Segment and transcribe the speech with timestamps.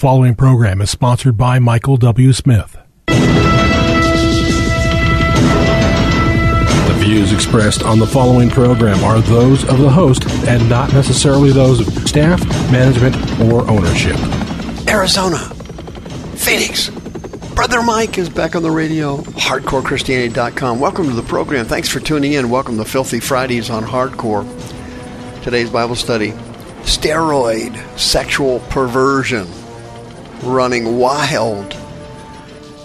[0.00, 2.32] following program is sponsored by Michael W.
[2.32, 2.78] Smith.
[3.06, 3.14] The
[7.00, 11.86] views expressed on the following program are those of the host and not necessarily those
[11.86, 12.42] of staff,
[12.72, 13.14] management,
[13.52, 14.16] or ownership.
[14.88, 15.36] Arizona,
[16.34, 16.88] Phoenix.
[17.54, 20.80] Brother Mike is back on the radio, hardcorechristianity.com.
[20.80, 21.66] Welcome to the program.
[21.66, 22.48] Thanks for tuning in.
[22.48, 24.46] Welcome to Filthy Fridays on Hardcore.
[25.42, 26.30] Today's Bible study
[26.84, 29.46] steroid sexual perversion
[30.42, 31.76] running wild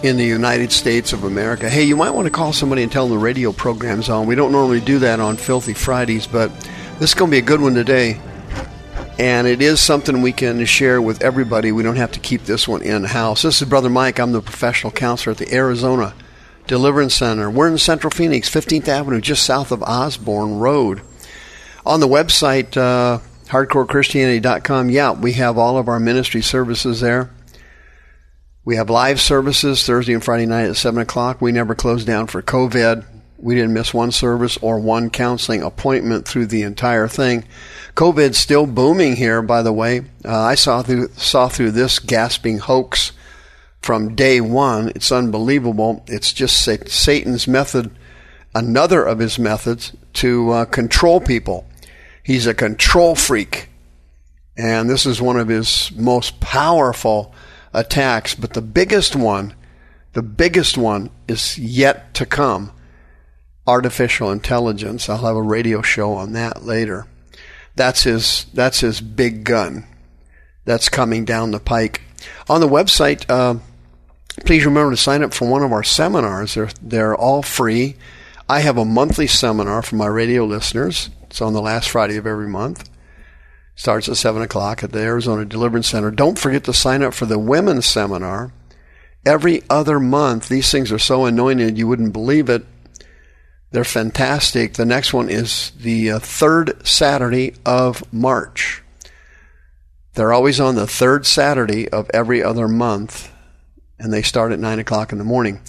[0.04, 1.70] in the United States of America.
[1.70, 4.28] Hey, you might want to call somebody and tell them the radio program's on.
[4.28, 6.52] We don't normally do that on Filthy Fridays, but
[7.00, 8.20] this is going to be a good one today.
[9.18, 11.72] And it is something we can share with everybody.
[11.72, 13.44] We don't have to keep this one in house.
[13.44, 14.20] This is Brother Mike.
[14.20, 16.14] I'm the professional counselor at the Arizona
[16.68, 17.50] Deliverance Center.
[17.50, 21.02] We're in Central Phoenix, 15th Avenue, just south of Osborne Road.
[21.86, 27.30] On the website, uh, hardcorechristianity.com, yeah, we have all of our ministry services there.
[28.66, 31.40] We have live services Thursday and Friday night at 7 o'clock.
[31.40, 33.06] We never closed down for COVID.
[33.38, 37.46] We didn't miss one service or one counseling appointment through the entire thing.
[37.94, 40.00] COVID's still booming here, by the way.
[40.26, 43.12] Uh, I saw through, saw through this gasping hoax
[43.84, 44.90] from day one.
[44.96, 46.04] It's unbelievable.
[46.08, 47.92] It's just Satan's method,
[48.56, 51.68] another of his methods to uh, control people.
[52.24, 53.70] He's a control freak.
[54.58, 57.32] And this is one of his most powerful
[57.76, 58.34] attacks.
[58.34, 59.54] But the biggest one,
[60.14, 62.72] the biggest one is yet to come.
[63.68, 65.10] Artificial intelligence.
[65.10, 67.08] I'll have a radio show on that later.
[67.76, 69.86] That's his, that's his big gun.
[70.64, 72.02] That's coming down the pike.
[72.48, 73.60] On the website, uh,
[74.46, 76.54] please remember to sign up for one of our seminars.
[76.54, 77.96] They're, they're all free.
[78.48, 81.10] I have a monthly seminar for my radio listeners.
[81.24, 82.90] It's on the last Friday of every month.
[83.76, 86.10] Starts at 7 o'clock at the Arizona Deliverance Center.
[86.10, 88.54] Don't forget to sign up for the women's seminar.
[89.26, 92.66] Every other month, these things are so anointed you wouldn't believe it.
[93.72, 94.74] They're fantastic.
[94.74, 98.82] The next one is the uh, third Saturday of March.
[100.14, 103.30] They're always on the third Saturday of every other month,
[104.00, 105.60] and they start at 9 o'clock in the morning.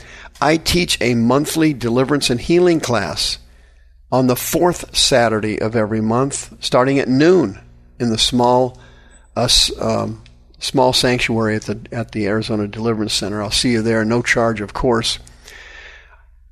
[0.40, 3.38] I teach a monthly deliverance and healing class
[4.12, 7.58] on the fourth Saturday of every month, starting at noon
[7.98, 8.78] in the small
[9.36, 9.48] uh,
[9.80, 10.22] um,
[10.58, 13.42] small sanctuary at the at the Arizona Deliverance Center.
[13.42, 15.18] I'll see you there, no charge, of course.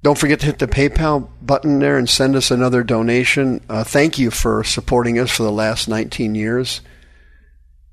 [0.03, 3.62] Don't forget to hit the PayPal button there and send us another donation.
[3.71, 6.82] Uh, thank you for supporting us for the last 19 years.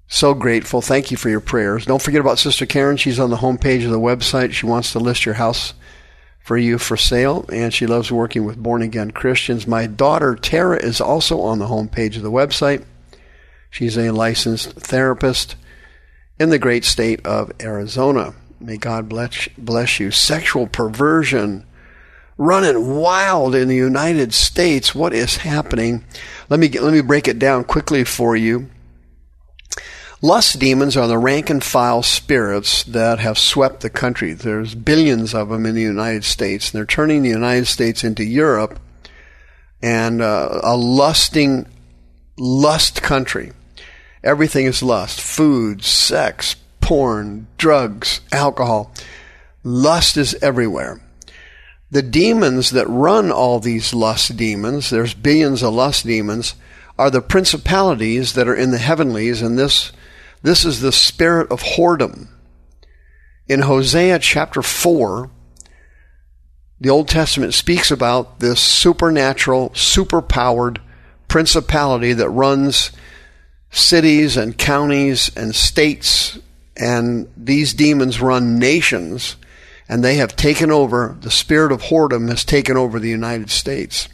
[0.10, 0.82] So grateful.
[0.82, 1.86] Thank you for your prayers.
[1.86, 2.98] Don't forget about Sister Karen.
[2.98, 4.52] She's on the homepage of the website.
[4.52, 5.74] She wants to list your house
[6.44, 9.66] for you for sale, and she loves working with born again Christians.
[9.66, 12.84] My daughter Tara is also on the homepage of the website.
[13.72, 15.56] She's a licensed therapist
[16.40, 18.36] in the great state of Arizona.
[18.60, 20.12] May God bless, bless you.
[20.12, 21.66] Sexual perversion
[22.38, 24.94] running wild in the United States.
[24.94, 26.04] What is happening?
[26.50, 28.70] Let me let me break it down quickly for you.
[30.24, 34.34] Lust demons are the rank and file spirits that have swept the country.
[34.34, 36.72] There's billions of them in the United States.
[36.72, 38.80] And they're turning the United States into Europe
[39.82, 41.66] and uh, a lusting,
[42.38, 43.52] lust country.
[44.24, 48.94] Everything is lust food, sex, porn, drugs, alcohol.
[49.64, 51.02] Lust is everywhere.
[51.90, 56.56] The demons that run all these lust demons, there's billions of lust demons,
[56.98, 59.92] are the principalities that are in the heavenlies, and this
[60.44, 62.28] this is the spirit of whoredom.
[63.48, 65.30] In Hosea chapter 4,
[66.80, 70.80] the Old Testament speaks about this supernatural, superpowered
[71.28, 72.92] principality that runs
[73.72, 76.38] cities and counties and states,
[76.78, 79.36] and these demons run nations,
[79.90, 84.08] and they have taken over, the spirit of whoredom has taken over the United States.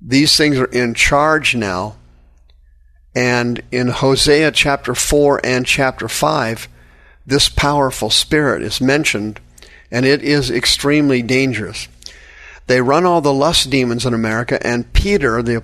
[0.00, 1.96] These things are in charge now
[3.14, 6.68] and in Hosea chapter 4 and chapter 5,
[7.26, 9.40] this powerful spirit is mentioned,
[9.90, 11.86] and it is extremely dangerous.
[12.66, 15.62] They run all the lust demons in America, and Peter, the,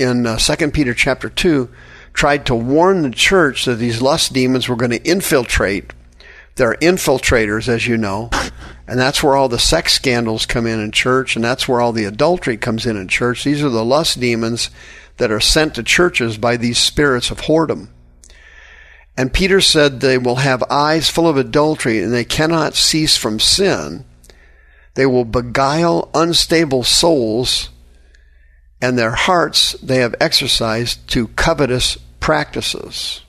[0.00, 1.68] in uh, 2 Peter chapter 2,
[2.12, 5.92] tried to warn the church that these lust demons were going to infiltrate.
[6.56, 8.30] They're infiltrators, as you know,
[8.86, 11.92] and that's where all the sex scandals come in in church, and that's where all
[11.92, 13.44] the adultery comes in in church.
[13.44, 14.70] These are the lust demons
[15.18, 17.88] that are sent to churches by these spirits of whoredom.
[19.16, 23.38] And Peter said they will have eyes full of adultery and they cannot cease from
[23.38, 24.06] sin.
[24.94, 27.68] They will beguile unstable souls
[28.80, 33.22] and their hearts they have exercised to covetous practices.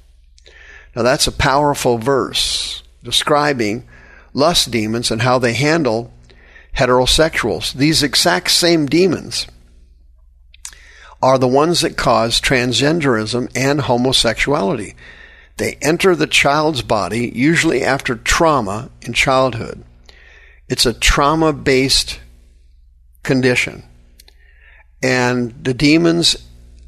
[0.95, 3.88] Now that's a powerful verse describing
[4.33, 6.13] lust demons and how they handle
[6.75, 7.74] heterosexuals.
[7.74, 9.48] These exact same demons
[11.21, 14.95] are the ones that cause transgenderism and homosexuality.
[15.57, 19.83] They enter the child's body, usually after trauma in childhood.
[20.68, 22.19] It's a trauma based
[23.21, 23.83] condition.
[25.03, 26.36] And the demons,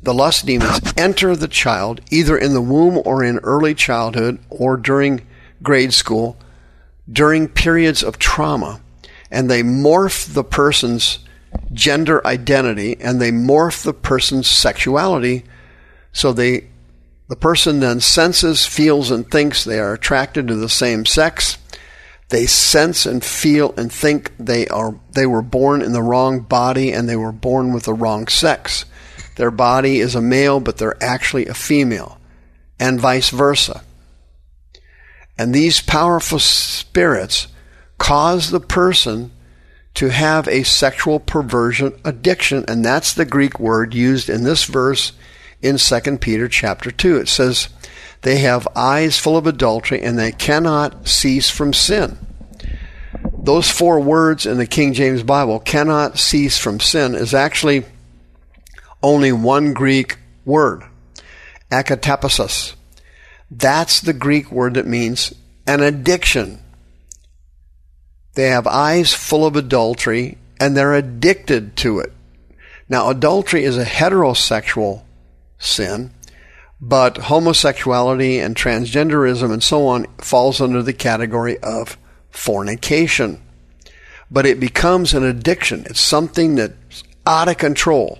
[0.01, 4.77] the lust demons, enter the child either in the womb or in early childhood or
[4.77, 5.25] during
[5.61, 6.37] grade school
[7.11, 8.81] during periods of trauma.
[9.31, 11.19] And they morph the person's
[11.71, 15.43] gender identity and they morph the person's sexuality
[16.11, 16.67] so they
[17.29, 21.57] the person then senses, feels, and thinks they are attracted to the same sex.
[22.33, 26.91] They sense and feel and think they are they were born in the wrong body
[26.91, 28.85] and they were born with the wrong sex.
[29.35, 32.17] Their body is a male, but they're actually a female,
[32.79, 33.83] and vice versa.
[35.37, 37.49] And these powerful spirits
[37.99, 39.29] cause the person
[39.93, 45.11] to have a sexual perversion addiction, and that's the Greek word used in this verse
[45.61, 47.15] in 2 Peter chapter 2.
[47.17, 47.69] It says,
[48.23, 52.17] They have eyes full of adultery and they cannot cease from sin.
[53.37, 57.83] Those four words in the King James Bible, cannot cease from sin, is actually
[59.01, 60.83] only one Greek word,
[61.69, 62.75] akatapasis.
[63.51, 65.33] That's the Greek word that means
[65.67, 66.59] an addiction.
[68.35, 72.13] They have eyes full of adultery and they're addicted to it.
[72.87, 75.03] Now, adultery is a heterosexual
[75.57, 76.11] sin,
[76.85, 81.97] but homosexuality and transgenderism and so on falls under the category of
[82.29, 83.41] fornication.
[84.29, 85.85] But it becomes an addiction.
[85.85, 88.19] It's something that's out of control.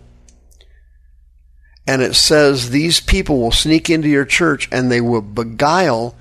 [1.86, 6.16] And it says these people will sneak into your church and they will beguile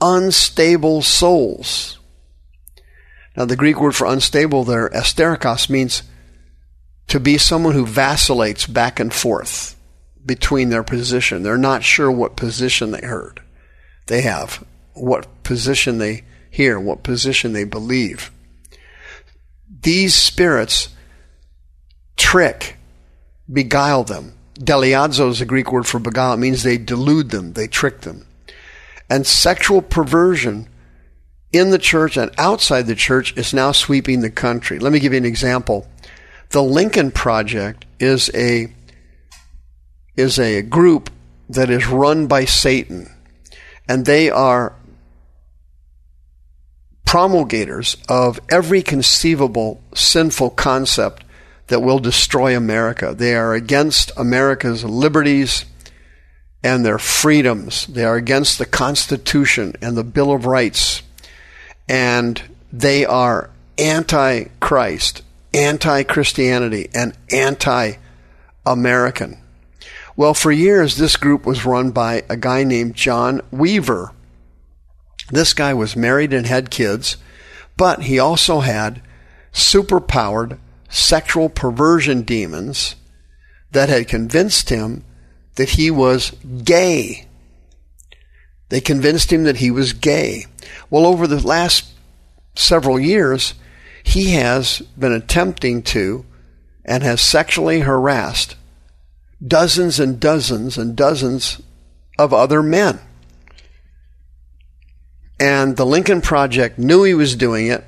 [0.00, 1.98] unstable souls.
[3.36, 6.04] Now, the Greek word for unstable there, asterikos, means
[7.08, 9.76] to be someone who vacillates back and forth
[10.24, 11.42] between their position.
[11.42, 13.40] They're not sure what position they heard.
[14.06, 14.64] They have
[14.94, 18.30] what position they hear, what position they believe.
[19.82, 20.90] These spirits
[22.16, 22.76] trick,
[23.50, 24.34] beguile them.
[24.54, 26.34] Deliazo is a Greek word for beguile.
[26.34, 28.26] It means they delude them, they trick them.
[29.10, 30.68] And sexual perversion
[31.52, 34.78] in the church and outside the church is now sweeping the country.
[34.78, 35.86] Let me give you an example.
[36.50, 38.72] The Lincoln Project is a
[40.16, 41.10] is a group
[41.48, 43.10] that is run by Satan,
[43.88, 44.74] and they are
[47.04, 51.24] promulgators of every conceivable sinful concept
[51.66, 53.14] that will destroy America.
[53.16, 55.64] They are against America's liberties
[56.62, 57.86] and their freedoms.
[57.86, 61.02] They are against the Constitution and the Bill of Rights.
[61.88, 62.40] And
[62.72, 65.22] they are anti Christ,
[65.52, 67.94] anti Christianity, and anti
[68.64, 69.41] American.
[70.14, 74.12] Well, for years, this group was run by a guy named John Weaver.
[75.30, 77.16] This guy was married and had kids,
[77.76, 79.00] but he also had
[79.52, 80.58] superpowered
[80.90, 82.96] sexual perversion demons
[83.70, 85.04] that had convinced him
[85.56, 86.32] that he was
[86.62, 87.26] gay.
[88.68, 90.46] They convinced him that he was gay.
[90.90, 91.86] Well, over the last
[92.54, 93.54] several years,
[94.02, 96.26] he has been attempting to
[96.84, 98.56] and has sexually harassed
[99.44, 101.60] dozens and dozens and dozens
[102.18, 103.00] of other men.
[105.40, 107.84] And the Lincoln Project knew he was doing it.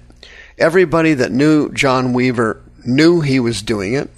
[0.59, 4.11] Everybody that knew John Weaver knew he was doing it.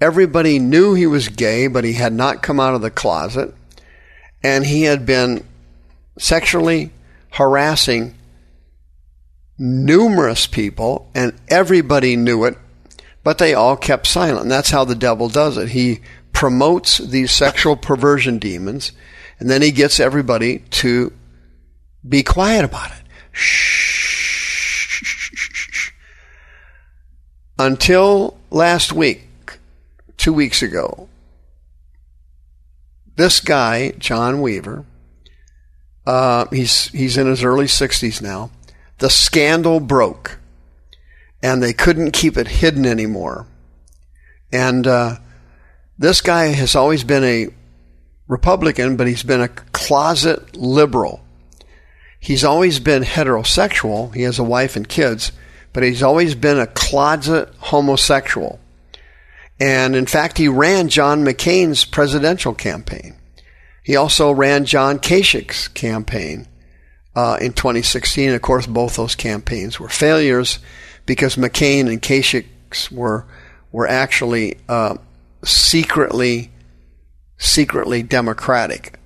[0.00, 3.54] Everybody knew he was gay, but he had not come out of the closet.
[4.42, 5.44] And he had been
[6.18, 6.90] sexually
[7.32, 8.14] harassing
[9.58, 12.56] numerous people, and everybody knew it,
[13.22, 14.42] but they all kept silent.
[14.42, 15.68] And that's how the devil does it.
[15.68, 16.00] He
[16.40, 18.92] promotes these sexual perversion demons,
[19.38, 21.12] and then he gets everybody to
[22.08, 23.02] be quiet about it.
[23.30, 24.80] Shh.
[27.58, 29.28] Until last week,
[30.16, 31.10] two weeks ago,
[33.16, 34.86] this guy, John Weaver,
[36.06, 38.50] uh, he's he's in his early 60s now.
[38.96, 40.38] The scandal broke,
[41.42, 43.46] and they couldn't keep it hidden anymore.
[44.50, 45.16] And uh,
[46.00, 47.48] this guy has always been a
[48.26, 51.20] Republican, but he's been a closet liberal.
[52.18, 54.14] He's always been heterosexual.
[54.14, 55.30] He has a wife and kids,
[55.74, 58.58] but he's always been a closet homosexual.
[59.60, 63.16] And in fact, he ran John McCain's presidential campaign.
[63.84, 66.48] He also ran John Kasich's campaign
[67.14, 68.30] uh, in 2016.
[68.30, 70.60] Of course, both those campaigns were failures
[71.04, 73.26] because McCain and Kasich were
[73.70, 74.96] were actually uh,
[75.44, 76.50] secretly
[77.40, 78.98] secretly Democratic.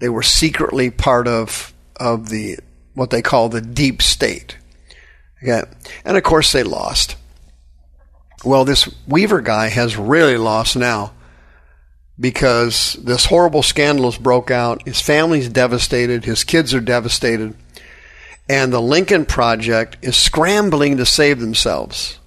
[0.00, 2.58] They were secretly part of of the
[2.94, 4.58] what they call the deep state.
[5.42, 5.62] Okay.
[6.04, 7.16] And of course they lost.
[8.44, 11.12] Well, this Weaver guy has really lost now
[12.18, 14.82] because this horrible scandal has broke out.
[14.84, 16.24] His family's devastated.
[16.24, 17.54] His kids are devastated.
[18.48, 22.18] And the Lincoln Project is scrambling to save themselves.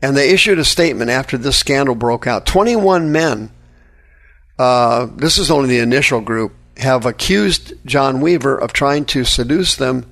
[0.00, 2.46] And they issued a statement after this scandal broke out.
[2.46, 3.50] 21 men,
[4.58, 9.74] uh, this is only the initial group, have accused John Weaver of trying to seduce
[9.74, 10.06] them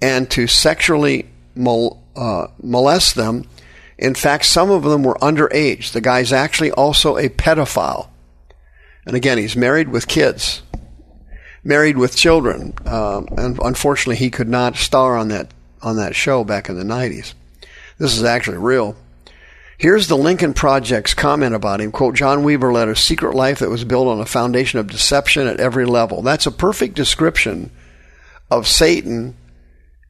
[0.00, 3.46] and to sexually mol- uh, molest them.
[3.98, 5.92] In fact, some of them were underage.
[5.92, 8.08] The guy's actually also a pedophile.
[9.06, 10.62] And again, he's married with kids,
[11.62, 12.72] married with children.
[12.86, 16.84] Um, and unfortunately, he could not star on that on that show back in the
[16.84, 17.32] 90s.
[17.98, 18.96] This is actually real.
[19.80, 21.90] Here's the Lincoln Project's comment about him.
[21.90, 25.46] Quote, John Weaver led a secret life that was built on a foundation of deception
[25.46, 26.20] at every level.
[26.20, 27.70] That's a perfect description
[28.50, 29.38] of Satan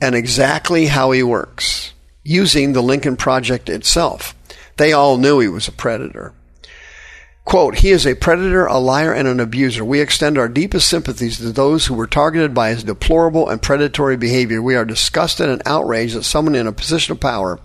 [0.00, 1.93] and exactly how he works
[2.25, 4.35] using the Lincoln Project itself.
[4.77, 6.33] They all knew he was a predator.
[7.45, 9.85] Quote, he is a predator, a liar, and an abuser.
[9.85, 14.17] We extend our deepest sympathies to those who were targeted by his deplorable and predatory
[14.17, 14.61] behavior.
[14.61, 17.61] We are disgusted and outraged that someone in a position of power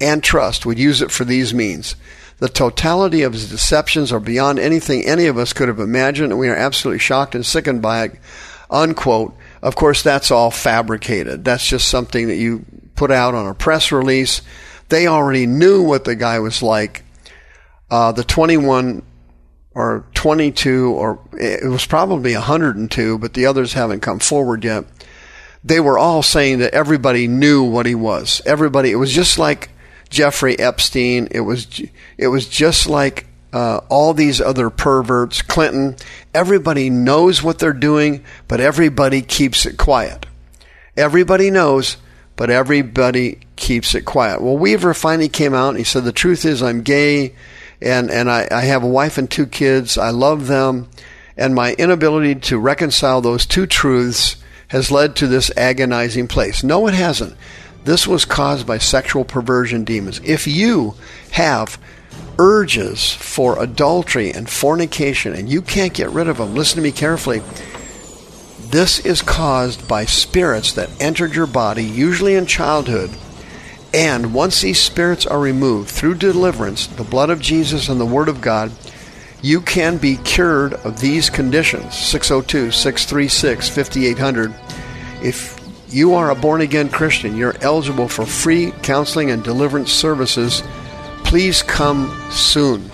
[0.00, 1.96] and trust would use it for these means.
[2.38, 6.38] The totality of his deceptions are beyond anything any of us could have imagined, and
[6.38, 8.12] we are absolutely shocked and sickened by it.
[8.70, 9.34] Unquote.
[9.60, 11.44] Of course, that's all fabricated.
[11.44, 12.64] That's just something that you
[12.94, 14.40] put out on a press release.
[14.88, 17.02] They already knew what the guy was like.
[17.90, 19.02] Uh, the 21
[19.74, 24.84] or 22, or it was probably 102, but the others haven't come forward yet.
[25.64, 28.40] They were all saying that everybody knew what he was.
[28.46, 29.70] Everybody, it was just like
[30.10, 31.28] Jeffrey Epstein.
[31.30, 31.82] It was
[32.16, 35.96] it was just like uh, all these other perverts, Clinton.
[36.34, 40.26] Everybody knows what they're doing, but everybody keeps it quiet.
[40.96, 41.96] Everybody knows,
[42.36, 44.42] but everybody keeps it quiet.
[44.42, 47.34] Well, Weaver finally came out and he said, "The truth is, I'm gay,
[47.80, 49.96] and and I, I have a wife and two kids.
[49.96, 50.88] I love them,
[51.36, 54.36] and my inability to reconcile those two truths."
[54.72, 56.62] Has led to this agonizing place.
[56.62, 57.34] No, it hasn't.
[57.84, 60.20] This was caused by sexual perversion demons.
[60.24, 60.94] If you
[61.32, 61.78] have
[62.38, 66.92] urges for adultery and fornication and you can't get rid of them, listen to me
[66.92, 67.42] carefully.
[68.70, 73.10] This is caused by spirits that entered your body, usually in childhood.
[73.94, 78.28] And once these spirits are removed through deliverance, the blood of Jesus and the Word
[78.28, 78.70] of God,
[79.40, 81.96] you can be cured of these conditions.
[81.96, 84.54] 602 636 5800.
[85.22, 85.57] If
[85.90, 90.62] you are a born again Christian, you're eligible for free counseling and deliverance services.
[91.24, 92.90] Please come soon.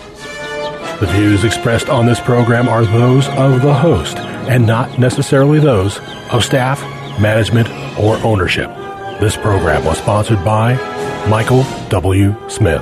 [0.99, 5.99] The views expressed on this program are those of the host and not necessarily those
[6.31, 6.81] of staff,
[7.19, 8.69] management, or ownership.
[9.19, 10.75] This program was sponsored by
[11.29, 12.35] Michael W.
[12.49, 12.81] Smith.